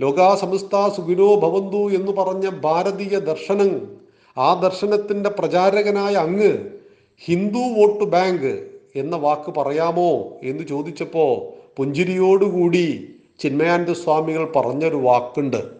ലോകാ 0.00 0.34
സമസ്ത 0.34 0.88
സുഖിനോ 0.88 1.34
ഭവന്തു 1.34 1.90
എന്ന് 1.90 2.12
പറഞ്ഞ 2.12 2.50
ഭാരതീയ 2.50 3.18
ദർശനം 3.18 3.96
ആ 4.38 4.54
ദർശനത്തിന്റെ 4.54 5.30
പ്രചാരകനായ 5.30 6.14
അങ്ങ് 6.14 6.70
ഹിന്ദു 7.20 7.58
വോട്ട് 7.58 8.04
ബാങ്ക് 8.04 8.70
എന്ന 8.96 9.16
വാക്ക് 9.16 9.50
പറയാമോ? 9.50 10.38
എന്ന് 10.42 10.64
ചോദിച്ചപ്പോ 10.64 11.54
പുഞ്ചിരിയോടുകൂടി 11.76 13.08
ചിന്മയാനന്ദ 13.38 13.92
സ്വാമികൾ 13.92 14.52
പറഞ്ഞൊരു 14.56 14.96
വാക്കുണ്ട്. 14.96 15.70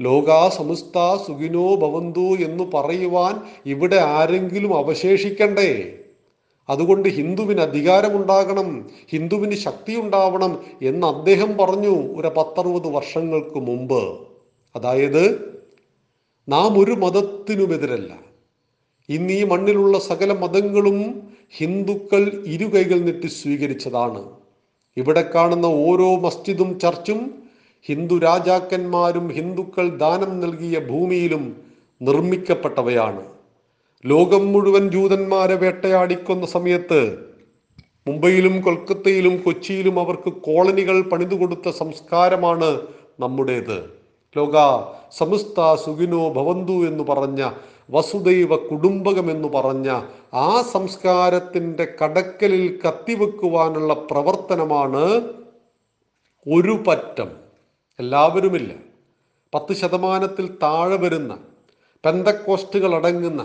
ലോകാ 0.00 0.48
സമസ്ത 0.48 1.26
സുഖിനോ 1.26 1.74
ഭവന്തു 1.74 2.20
എന്ന് 2.20 2.64
പറയുവാൻ 2.74 3.40
ഇവിടെ 3.66 3.96
ആരെങ്കിലും 3.96 4.78
അവശേഷിക്കണ്ടേ? 4.78 5.98
അതുകൊണ്ട് 6.68 7.08
ഹിന്ദുവിന് 7.08 7.60
അധികാരമുണ്ടാകണം 7.60 8.90
ഹിന്ദുവിന് 9.10 9.54
ശക്തി 9.54 9.96
ഉണ്ടാവണം 9.96 10.64
എന്ന് 10.82 11.06
അദ്ദേഹം 11.06 11.56
പറഞ്ഞു 11.56 12.20
ഒരു 12.20 12.28
പത്തറുപത് 12.28 12.88
വർഷങ്ങൾക്ക് 12.88 13.56
മുമ്പ്. 13.56 14.28
അതായത് 14.76 15.52
നാം 16.48 16.78
ഒരു 16.78 16.90
മതത്തിനുമെതിരല്ല. 16.90 18.14
ഇന്ന് 19.08 19.32
ഈ 19.32 19.44
മണ്ണിലുള്ള 19.44 19.98
സകല 19.98 20.32
മതങ്ങളും 20.32 21.30
ഹിന്ദുക്കൾ 21.56 22.44
ഇരുകൈകൾ 22.46 23.00
നെറ്റി 23.00 23.26
സ്വീകരിച്ചതാണ്. 23.26 24.41
ഇവിടെ 24.96 25.30
കാണുന്ന 25.34 25.66
ഓരോ 25.66 26.16
മസ്ജിദും 26.16 26.80
ചർച്ചും 26.80 27.34
ഹിന്ദു 27.84 28.18
രാജാക്കന്മാരും 28.18 29.28
ഹിന്ദുക്കൾ 29.28 29.96
ദാനം 29.96 30.40
നൽകിയ 30.40 30.78
ഭൂമിയിലും 30.78 31.56
നിർമ്മിക്കപ്പെട്ടവയാണ്. 32.02 33.22
ലോകം 34.06 34.52
മുഴുവൻ 34.52 34.90
ജൂതന്മാരെ 34.90 35.54
വേട്ടയാടിക്കുന്ന 35.54 36.46
സമയത്ത് 36.46 37.00
മുംബൈയിലും 38.08 38.60
കൊൽക്കത്തയിലും 38.60 39.42
കൊച്ചിയിലും 39.42 40.00
അവർക്ക് 40.00 40.32
കോളനികൾ 40.32 41.02
പണിതുകൊടുത്ത 41.02 41.68
സംസ്കാരമാണ് 41.70 42.80
നമ്മുടേത്. 43.20 43.78
ലോക 44.36 44.56
സമസ്ത 45.10 45.74
സുഖിനോ 45.74 46.32
ഭവന്തു 46.32 46.86
എന്ന് 46.88 47.04
പറഞ്ഞ 47.04 47.50
വസുദൈവ 47.90 48.56
കുടുംബകം 48.56 49.30
എന്ന് 49.30 49.48
പറഞ്ഞ 49.48 50.02
ആ 50.34 50.62
സംസ്കാരത്തിന്റെ 50.62 51.94
കടക്കലിൽ 52.04 52.80
കത്തിവെക്കുവാനുള്ള 52.86 53.94
പ്രവർത്തനമാണ് 53.94 55.04
ഒരു 56.48 56.84
പറ്റം. 56.86 57.30
എല്ലാവരുമില്ല. 57.98 58.72
പത്ത് 59.54 59.72
ശതമാനത്തിൽ 59.72 60.58
താഴെ 60.62 60.96
വരുന്ന 60.96 61.38
പെന്തക്കോസ്റ്റുകൾ 62.04 62.94
അടങ്ങുന്ന 62.94 63.42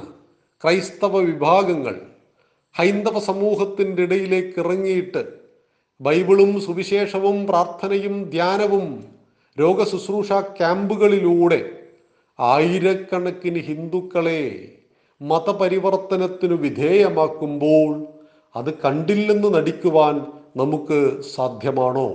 ക്രൈസ്തവ 0.64 1.18
വിഭാഗങ്ങൾ 1.18 2.02
ഹൈന്ദവ 2.74 3.20
സമൂഹത്തിന്റെ 3.20 4.04
ഇടയിലേക്ക് 4.04 4.60
ഇറങ്ങിയിട്ട് 4.60 5.38
ബൈബിളും 6.02 6.62
സുവിശേഷവും 6.62 7.48
പ്രാർത്ഥനയും 7.48 8.30
ധ്യാനവും 8.30 9.06
രോഗശുശ്രൂഷ 9.60 10.32
ക്യാമ്പുകളിലൂടെ 10.34 11.77
ആയിരക്കണക്കിന് 12.40 13.60
ഹിന്ദുക്കളെ 13.60 14.72
മതപരിവർത്തനത്തിനു 15.22 16.56
വിധേയമാക്കുമ്പോൾ 16.56 18.08
അത് 18.56 18.78
കണ്ടില്ലെന്ന് 18.82 19.54
നടിക്കുവാൻ 19.54 20.26
നമുക്ക് 20.58 21.22
സാധ്യമാണോ? 21.22 22.08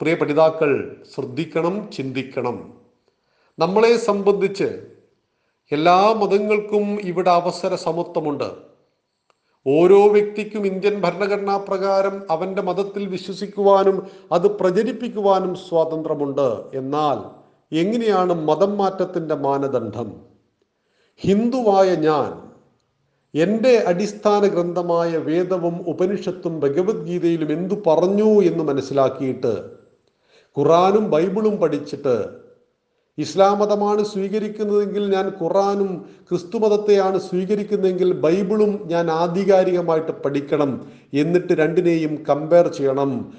പ്രിയ 0.00 0.14
പഠിതാക്കൾ 0.14 1.02
ശ്രദ്ധിക്കണം 1.14 1.90
ചിന്തിക്കണം. 1.92 2.74
നമ്മളെ 3.58 3.96
സംബന്ധിച്ച് 3.96 4.86
എല്ലാ 5.72 6.12
മതങ്ങൾക്കും 6.12 7.00
ഇവിടെ 7.00 7.30
അവസര 7.30 7.74
സമത്വമുണ്ട്. 7.74 8.50
ഓരോ 9.66 10.08
വ്യക്തിക്കും 10.08 10.66
ഇന്ത്യൻ 10.66 11.00
ഭരണഘടനാ 11.00 11.56
പ്രകാരം 11.56 12.32
അവന്റെ 12.32 12.62
മതത്തിൽ 12.62 13.06
വിശ്വസിക്കുവാനും 13.08 14.06
അത് 14.32 14.58
പ്രചരിപ്പിക്കുവാനും 14.58 15.54
സ്വാതന്ത്ര്യമുണ്ട്. 15.54 16.64
എന്നാൽ 16.74 17.47
എങ്ങനെയാണ് 17.72 18.34
മതം 18.34 18.76
മാറ്റത്തിന്റെ 18.76 19.34
മാനദണ്ഡം? 19.34 20.12
ഹിന്ദുവായ 21.24 21.94
ഞാൻ 21.94 22.48
എന്റെ 23.34 23.84
അടിസ്ഥാന 23.86 24.46
ഗ്രന്ഥമായ 24.46 25.18
വേദവും 25.18 25.84
ഉപനിഷത്തും 25.86 26.60
ഭഗവത്ഗീതയിലും 26.60 27.52
എന്തു 27.52 27.82
പറഞ്ഞു 27.86 28.42
എന്ന് 28.42 28.64
മനസ്സിലാക്കിയിട്ട് 28.64 29.52
ഖുറാനും 30.56 31.10
ബൈബിളും 31.10 31.56
പഠിച്ചിട്ട് 31.58 32.28
ഇസ്ലാം 33.18 33.58
മതമാണ് 33.58 34.04
സ്വീകരിക്കുന്നതെങ്കിൽ 34.04 35.14
ഞാൻ 35.14 35.32
ഖുറാനും 35.42 36.04
ക്രിസ്തുമതത്തെയാണ് 36.30 37.18
സ്വീകരിക്കുന്നതെങ്കിൽ 37.18 38.12
ബൈബിളും 38.12 38.80
ഞാൻ 38.86 39.10
ആധികാരികമായിട്ട് 39.10 40.12
പഠിക്കണം 40.12 40.90
എന്നിട്ട് 41.12 41.52
രണ്ടിനെയും 41.52 42.24
കമ്പയർ 42.28 42.68
ചെയ്യണം. 42.68 43.34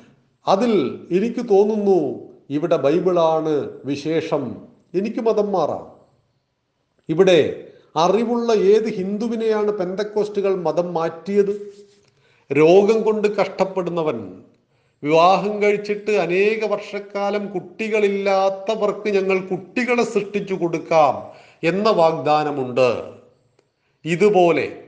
അതിൽ 0.48 1.02
എനിക്ക് 1.12 1.50
തോന്നുന്നു 1.50 2.29
ഇവിടെ 2.50 2.76
ബൈബിളാണ് 2.76 3.70
വിശേഷം. 3.86 4.56
എനിക്ക് 4.96 5.20
മതം 5.20 5.52
മാറാം. 5.52 5.92
ഇവിടെ 7.10 7.64
അറിവുള്ള 7.96 8.54
ഏത് 8.54 8.90
ഹിന്ദുവിനെയാണ് 8.90 9.72
പെന്തക്കോസ്റ്റുകൾ 9.72 10.56
മതം 10.56 10.94
മാറ്റിയത്? 10.94 11.74
രോഗം 12.54 13.04
കൊണ്ട് 13.04 13.36
കഷ്ടപ്പെടുന്നവൻ 13.36 14.44
വിവാഹം 15.04 15.64
കഴിച്ചിട്ട് 15.64 16.12
അനേക 16.12 16.66
വർഷക്കാലം 16.66 17.54
കുട്ടികളില്ലാത്തവർക്ക് 17.54 19.10
ഞങ്ങൾ 19.10 19.40
കുട്ടികളെ 19.40 20.04
സൃഷ്ടിച്ചു 20.04 20.54
കൊടുക്കാം 20.54 21.40
എന്ന 21.68 21.90
വാഗ്ദാനമുണ്ട്. 21.90 23.04
ഇതുപോലെ 24.06 24.84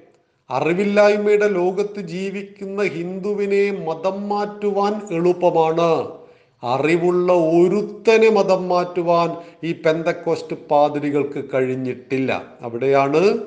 അറിവില്ലായ്മയുടെ 0.50 1.48
ലോകത്ത് 1.48 2.00
ജീവിക്കുന്ന 2.00 2.84
ഹിന്ദുവിനെ 2.84 3.72
മതം 3.72 4.30
മാറ്റുവാൻ 4.30 5.01
എളുപ്പമാണ്. 5.12 6.21
അറിവുള്ള 6.63 7.34
ഒരുത്തനെ 7.34 8.30
മതം 8.30 8.68
മാറ്റുവാൻ 8.70 9.30
ഈ 9.63 9.72
പെന്തക്കോസ്റ്റ് 9.72 10.56
പാതിരികൾക്ക് 10.72 11.44
കഴിഞ്ഞിട്ടില്ല. 11.53 12.32
അവിടെയാണ് 12.62 13.39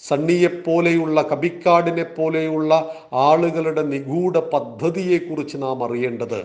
സണ്ണിയെപ്പോലെയുള്ള 0.00 1.22
കബിക്കാടിനെ 1.22 2.02
പോലെയുള്ള 2.02 2.94
ആളുകളുടെ 3.12 3.82
നിഗൂഢ 3.82 4.38
പദ്ധതിയെക്കുറിച്ച് 4.38 5.56
നാം 5.56 5.84
അറിയേണ്ടത്. 5.84 6.40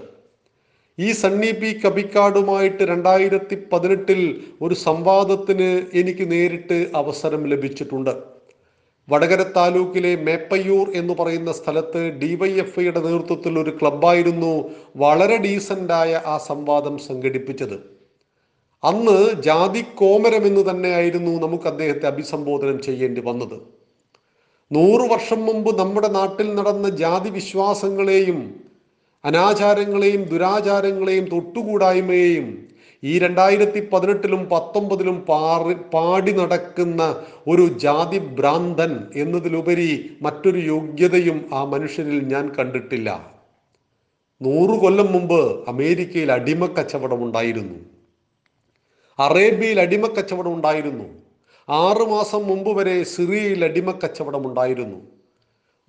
ഈ 0.99 1.11
സണ്ണി 1.11 1.51
പി 1.51 1.81
കബിക്കാടുമായിട്ട് 1.85 2.83
രണ്ടായിരത്തി 2.83 3.57
പതിനെട്ടിൽ 3.73 4.41
ഒരു 4.61 4.73
സംവാദത്തിന് 4.73 5.81
എനിക്ക് 5.93 6.31
നേരിട്ട് 6.31 6.87
അവസരം 6.95 7.47
ലഭിച്ചിട്ടുണ്ട്. 7.47 8.38
വടകര 9.11 9.43
താലൂക്കിലെ 9.43 10.15
മേപ്പയ്യൂർ 10.15 10.91
എന്ന് 10.95 11.13
പറയുന്ന 11.13 11.51
സ്ഥലത്ത് 11.51 11.97
ഡിവൈഎഫ്ഐയുടെ 11.97 12.99
നേതൃത്വത്തിൽ 12.99 13.59
ഒരു 13.59 13.77
ക്ലബായിരുന്നു 13.81 14.69
വളരെ 14.95 15.37
ഡീസന്റായ 15.37 16.21
ആ 16.25 16.37
സംവാദം 16.37 16.97
സംഘടിപ്പിച്ചത്. 16.97 17.77
അന്ന് 18.83 19.41
ജാതി 19.41 19.81
കോമരം 19.95 20.45
എന്ന് 20.45 20.69
തന്നെയായിരുന്നു 20.69 21.31
നമുക്ക് 21.47 21.67
അദ്ദേഹത്തെ 21.67 22.05
അഭിസംബോധനം 22.05 22.81
ചെയ്യേണ്ടി 22.81 23.21
വന്നത്. 23.21 23.57
നൂറു 24.71 25.03
വർഷം 25.03 25.45
മുമ്പ് 25.45 25.79
നമ്മുടെ 25.79 26.07
നാട്ടിൽ 26.07 26.55
നടന്ന 26.55 26.89
ജാതി 26.89 27.29
വിശ്വാസങ്ങളെയും 27.29 28.39
അനാചാരങ്ങളെയും 29.25 30.23
ദുരാചാരങ്ങളെയും 30.23 31.25
തൊട്ടുകൂടായ്മയെയും 31.25 32.69
ഈ 33.03 33.19
രണ്ടായിരത്തി 33.19 33.89
പതിനെട്ടിലും 33.93 34.49
പത്തൊമ്പതിലും 34.51 35.25
പാറി 35.29 35.73
പാടി 35.73 36.31
നടക്കുന്ന 36.31 37.23
ഒരു 37.47 37.67
ജാതി 37.67 38.17
ഭ്രാന്തൻ 38.17 39.07
എന്നതിലുപരി 39.15 40.17
മറ്റൊരു 40.21 40.57
യോഗ്യതയും 40.57 41.49
ആ 41.53 41.63
മനുഷ്യരിൽ 41.63 42.19
ഞാൻ 42.23 42.55
കണ്ടിട്ടില്ല. 42.59 43.33
നൂറു 44.41 44.79
കൊല്ലം 44.79 45.11
മുമ്പ് 45.11 45.69
അമേരിക്കയിൽ 45.69 46.31
അടിമ 46.31 46.65
കച്ചവടം 46.65 47.23
ഉണ്ടായിരുന്നു. 47.23 47.79
അറേബ്യയിൽ 49.19 49.81
അടിമക്കച്ചവടം 49.81 50.53
ഉണ്ടായിരുന്നു. 50.53 51.03
ആറു 51.69 52.03
മാസം 52.03 52.47
മുമ്പ് 52.47 52.77
വരെ 52.77 53.03
സിറിയയിൽ 53.03 53.65
അടിമ 53.65 53.91
കച്ചവടം 53.91 54.47
ഉണ്ടായിരുന്നു. 54.47 55.01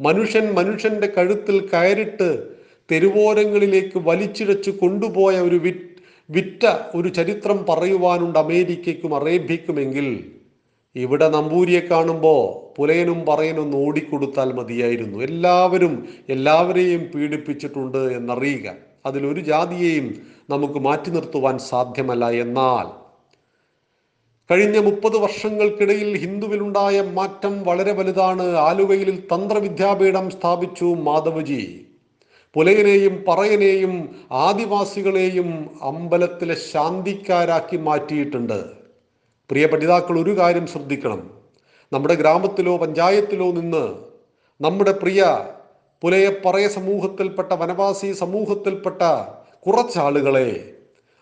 മനുഷ്യൻ 0.01 0.55
മനുഷ്യന്റെ 0.55 1.07
കഴുത്തിൽ 1.07 1.67
കയറിട്ട് 1.67 2.49
തെരുവോരങ്ങളിലേക്ക് 2.93 3.99
വലിച്ചിഴച്ച് 3.99 4.71
കൊണ്ടുപോയ 4.71 5.41
ഒരു 5.41 5.57
വി 5.57 5.90
വിറ്റ 6.31 6.67
ഒരു 6.95 7.09
ചരിത്രം 7.09 7.67
പറയുവാനുണ്ട് 7.69 8.39
അമേരിക്കയ്ക്കും 8.39 9.15
അറേബ്യയ്ക്കുമെങ്കിൽ 9.15 10.33
ഇവിടെ 10.97 11.29
നമ്പൂരിയെ 11.29 11.81
കാണുമ്പോൾ 11.81 12.75
പുലയനും 12.79 13.27
പറയനും 13.27 13.77
ഓടിക്കൊടുത്താൽ 13.77 14.53
മതിയായിരുന്നു. 14.53 15.19
എല്ലാവരും 15.19 16.09
എല്ലാവരെയും 16.29 17.11
പീഡിപ്പിച്ചിട്ടുണ്ട് 17.15 17.99
എന്നറിയുക. 17.99 18.73
അതിലൊരു 19.07 19.41
ജാതിയെയും 19.41 20.15
നമുക്ക് 20.51 20.75
മാറ്റി 20.75 21.11
നിർത്തുവാൻ 21.11 21.59
സാധ്യമല്ല 21.59 22.31
എന്നാൽ. 22.31 23.01
കഴിഞ്ഞ 24.51 24.79
മുപ്പത് 24.79 25.17
വർഷങ്ങൾക്കിടയിൽ 25.17 26.17
ഹിന്ദുവിലുണ്ടായ 26.17 27.01
മാറ്റം 27.01 27.63
വളരെ 27.63 27.93
വലുതാണ്. 27.93 28.43
ആലുവയിൽ 28.43 29.21
തന്ത്രവിദ്യാപീഠം 29.35 30.31
സ്ഥാപിച്ചു 30.31 30.85
മാധവജി. 30.85 31.87
പുലയനെയും 32.57 33.25
പറയനെയും 33.29 33.93
ആദിവാസികളെയും 34.33 35.51
അമ്പലത്തിലെ 35.83 36.55
ശാന്തിക്കാരാക്കി 36.55 37.77
മാറ്റിയിട്ടുണ്ട്. 37.77 38.59
പ്രിയ 39.51 39.67
പഠിതാക്കൾ 39.67 40.19
ഒരു 40.19 40.39
കാര്യം 40.39 40.67
ശ്രദ്ധിക്കണം. 40.67 41.21
നമ്മുടെ 41.93 42.15
ഗ്രാമത്തിലോ 42.15 42.77
പഞ്ചായത്തിലോ 42.77 43.51
നിന്ന് 43.51 43.85
നമ്മുടെ 44.61 44.93
പ്രിയ 44.93 45.23
പുലയപ്പറയ 46.03 46.41
പറയ 46.45 46.69
സമൂഹത്തിൽപ്പെട്ട 46.69 47.53
വനവാസി 47.53 48.13
സമൂഹത്തിൽപ്പെട്ട 48.13 49.03
കുറച്ചാളുകളെ 49.67 50.77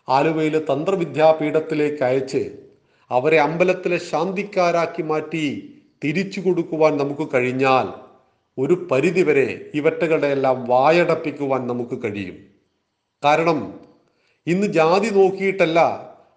ആലുവയിലെ 0.08 0.58
തന്ത്രവിദ്യാപീഠത്തിലേക്ക് 0.58 2.04
അയച്ച് 2.04 2.42
അവരെ 3.10 3.38
അമ്പലത്തിലെ 3.38 3.98
ശാന്തിക്കാരാക്കി 3.98 5.02
മാറ്റി 5.02 5.46
തിരിച്ചു 6.04 6.40
കൊടുക്കുവാൻ 6.40 6.96
നമുക്ക് 6.96 7.28
കഴിഞ്ഞാൽ 7.34 8.07
ഒരു 8.58 8.74
പരിധിവരെ 8.90 9.70
ഇവറ്റകളുടെ 9.74 10.26
എല്ലാം 10.26 10.64
വായടപ്പിക്കുവാൻ 10.68 11.66
നമുക്ക് 11.66 12.02
കഴിയും. 12.04 12.36
കാരണം 13.24 13.80
ഇന്ന് 14.46 14.66
ജാതി 14.66 15.10
നോക്കിയിട്ടല്ല 15.10 15.80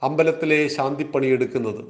അമ്പലത്തിലെ 0.03 0.67
ശാന്തിപ്പണി 0.67 1.27
എടുക്കുന്നത്. 1.27 1.81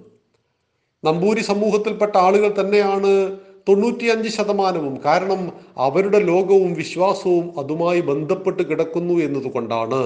നമ്പൂരി 1.05 1.41
സമൂഹത്തിൽപ്പെട്ട 1.41 2.17
ആളുകൾ 2.17 2.61
തന്നെയാണ് 2.61 3.39
തൊണ്ണൂറ്റിയഞ്ച് 3.69 4.29
ശതമാനവും. 4.29 5.01
കാരണം 5.05 5.51
അവരുടെ 5.77 6.19
ലോകവും 6.19 6.73
വിശ്വാസവും 6.73 7.59
അതുമായി 7.59 8.01
ബന്ധപ്പെട്ട് 8.01 8.63
കിടക്കുന്നു 8.63 9.13
എന്നതുകൊണ്ടാണ്. 9.13 10.03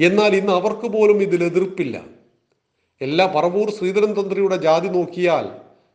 എന്നാൽ 0.00 0.36
ഇന്ന് 0.36 0.52
അവർക്ക് 0.52 0.86
പോലും 0.86 1.22
ഇതിൽ 1.22 1.44
എതിർപ്പില്ല. 1.44 1.96
എല്ലാ 3.00 3.26
പറവൂർ 3.34 3.70
ശ്രീധരൻ 3.70 4.12
തന്ത്രിയുടെ 4.14 4.56
ജാതി 4.56 4.88
നോക്കിയാൽ 4.88 5.46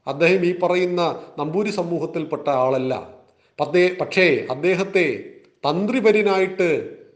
അദ്ദേഹം 0.07 0.45
ഈ 0.45 0.59
പറയുന്ന 0.59 1.01
നമ്പൂരി 1.39 1.69
സമൂഹത്തിൽപ്പെട്ട 1.69 2.49
ആളല്ല. 2.49 3.22
പത്തേ 3.59 3.85
പക്ഷേ 4.01 4.45
അദ്ദേഹത്തെ 4.49 5.05
തന്ത്രിപരിനായിട്ട് 5.65 6.67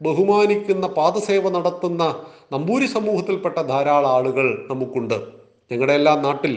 ബഹുമാനിക്കുന്ന 0.01 0.87
പാദസേവ 0.87 1.49
നടത്തുന്ന 1.49 2.03
നമ്പൂരി 2.51 2.85
സമൂഹത്തിൽപ്പെട്ട 2.85 3.57
ധാരാളം 3.61 4.09
ആളുകൾ 4.09 4.67
നമുക്കുണ്ട്. 4.69 5.15
ഞങ്ങളുടെ 5.71 5.93
എല്ലാ 5.93 6.13
നാട്ടിൽ 6.25 6.53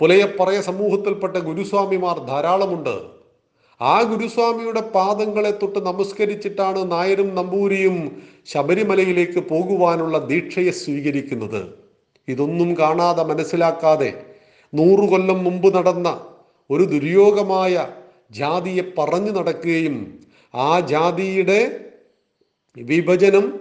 പുലയപ്പറയ 0.00 0.60
സമൂഹത്തിൽപ്പെട്ട 0.60 1.36
ഗുരുസ്വാമിമാർ 1.36 2.16
ധാരാളമുണ്ട്. 2.30 2.96
ആ 3.80 4.02
ഗുരുസ്വാമിയുടെ 4.02 4.80
പാദങ്ങളെ 4.80 5.50
തൊട്ട് 5.50 5.78
നമസ്കരിച്ചിട്ടാണ് 5.78 6.90
നായരും 6.92 7.34
നമ്പൂരിയും 7.34 7.96
ശബരിമലയിലേക്ക് 8.46 9.40
പോകുവാനുള്ള 9.50 10.18
ദീക്ഷയെ 10.18 10.70
സ്വീകരിക്കുന്നത്. 10.70 11.62
ഇതൊന്നും 12.28 12.70
കാണാതെ 12.78 13.24
മനസ്സിലാക്കാതെ 13.24 14.10
നൂറു 14.72 15.06
കൊല്ലം 15.10 15.44
മുമ്പ് 15.44 15.68
നടന്ന 15.76 16.08
ഒരു 16.70 16.82
ദുര്യോഗമായ 16.82 17.74
ജാതിയെ 18.30 18.82
പറഞ്ഞു 18.98 19.30
നടക്കുകയും 19.30 20.20
ആ 20.54 20.80
ജാതിയുടെ 20.80 21.90
വിഭജനം 22.76 23.60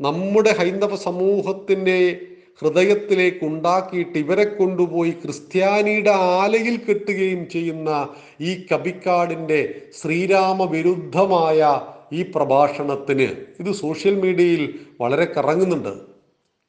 നമ്മുടെ 0.00 0.50
ഹൈന്ദവ 0.50 0.96
സമൂഹത്തിന്റെ 0.96 2.20
ഹൃദയത്തിലേക്ക് 2.62 3.44
ഉണ്ടാക്കിയിട്ട് 3.44 4.18
ഇവരെ 4.18 4.44
കൊണ്ടുപോയി 4.44 5.10
ക്രിസ്ത്യാനിയുടെ 5.10 6.10
ആലയിൽ 6.10 6.76
കെട്ടുകയും 6.76 7.48
ചെയ്യുന്ന 7.50 8.08
ഈ 8.40 8.66
കബിക്കാടിന്റെ 8.72 9.82
ശ്രീരാമ 10.02 10.64
വിരുദ്ധമായ 10.70 11.80
ഈ 12.12 12.22
പ്രഭാഷണത്തിന്. 12.22 13.28
ഇത് 13.60 13.72
സോഷ്യൽ 13.72 14.14
മീഡിയയിൽ 14.14 14.78
വളരെ 15.00 15.24
കറങ്ങുന്നുണ്ട്. 15.24 15.94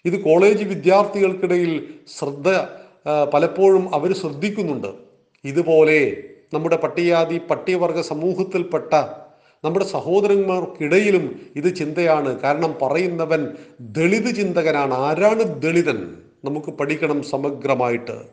ഇത് 0.06 0.24
കോളേജ് 0.24 0.64
വിദ്യാർത്ഥികൾക്കിടയിൽ 0.64 1.88
ശ്രദ്ധ 2.18 2.50
പലപ്പോഴും 3.34 3.96
അവർ 3.96 4.14
ശ്രദ്ധിക്കുന്നുണ്ട്. 4.14 4.88
ഇതുപോലെ 5.46 6.24
നമ്മുടെ 6.56 6.76
പട്ടികാതി 6.76 7.42
പട്ടികവർഗ 7.50 8.02
സമൂഹത്തിൽപ്പെട്ട 8.02 8.94
നമ്മുടെ 9.64 9.86
സഹോദരന്മാർക്കിടയിലും 9.86 11.40
ഇത് 11.56 11.76
ചിന്തയാണ്. 11.76 12.40
കാരണം 12.40 12.76
പറയുന്നവൻ 12.82 13.48
ദളിത് 13.80 14.36
ചിന്തകനാണ്. 14.36 14.94
ആരാണ് 14.94 15.62
ദളിതൻ? 15.62 16.18
നമുക്ക് 16.46 16.68
പഠിക്കണം 16.68 17.24
സമഗ്രമായിട്ട്. 17.24 18.24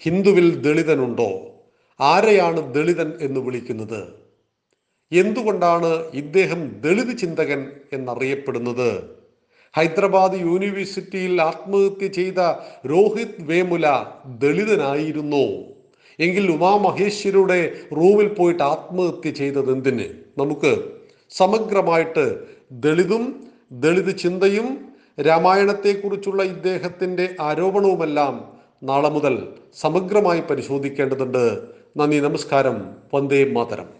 ഹിന്ദുവിൽ 0.00 0.62
ദളിതനുണ്ടോ? 0.62 1.30
ആരെയാണ് 2.00 2.74
ദളിതൻ 2.74 3.12
എന്ന് 3.20 3.40
വിളിക്കുന്നത്? 3.40 4.04
എന്തുകൊണ്ടാണ് 5.12 5.86
ഇദ്ദേഹം 6.14 6.80
ദളിത് 6.80 7.18
ചിന്തകൻ 7.18 7.72
എന്നറിയപ്പെടുന്നത്? 7.92 9.04
ഹൈദരാബാദ് 9.76 10.40
യൂണിവേഴ്സിറ്റിയിൽ 10.40 11.42
ആത്മഹത്യ 11.42 12.06
ചെയ്ത 12.06 12.38
രോഹിത് 12.86 13.34
വേമുല 13.40 13.86
ദളിതനായിരുന്നു. 14.26 15.75
എങ്കിൽ 16.20 16.50
ഉമാമഹേശ്വരിയുടെ 16.50 17.72
റൂമിൽ 17.96 18.28
പോയിട്ട് 18.28 18.62
ആത്മഹത്യ 18.62 19.30
ചെയ്തത് 19.30 19.72
എന്തിന്? 19.72 20.04
നമുക്ക് 20.38 20.84
സമഗ്രമായിട്ട് 21.30 22.38
ദളിതും 22.72 23.46
ദളിത് 23.72 24.18
ചിന്തയും 24.18 24.88
രാമായണത്തെക്കുറിച്ചുള്ള 25.20 26.42
ഇദ്ദേഹത്തിന്റെ 26.42 27.34
ആരോപണവുമെല്ലാം 27.40 28.52
നാളെ 28.82 29.08
മുതൽ 29.08 29.48
സമഗ്രമായി 29.80 30.40
പരിശോധിക്കേണ്ടതുണ്ട്. 30.40 31.62
നന്ദി 31.96 32.20
നമസ്കാരം. 32.20 32.96
വന്ദേ 33.14 33.44
മാതരം. 33.44 33.95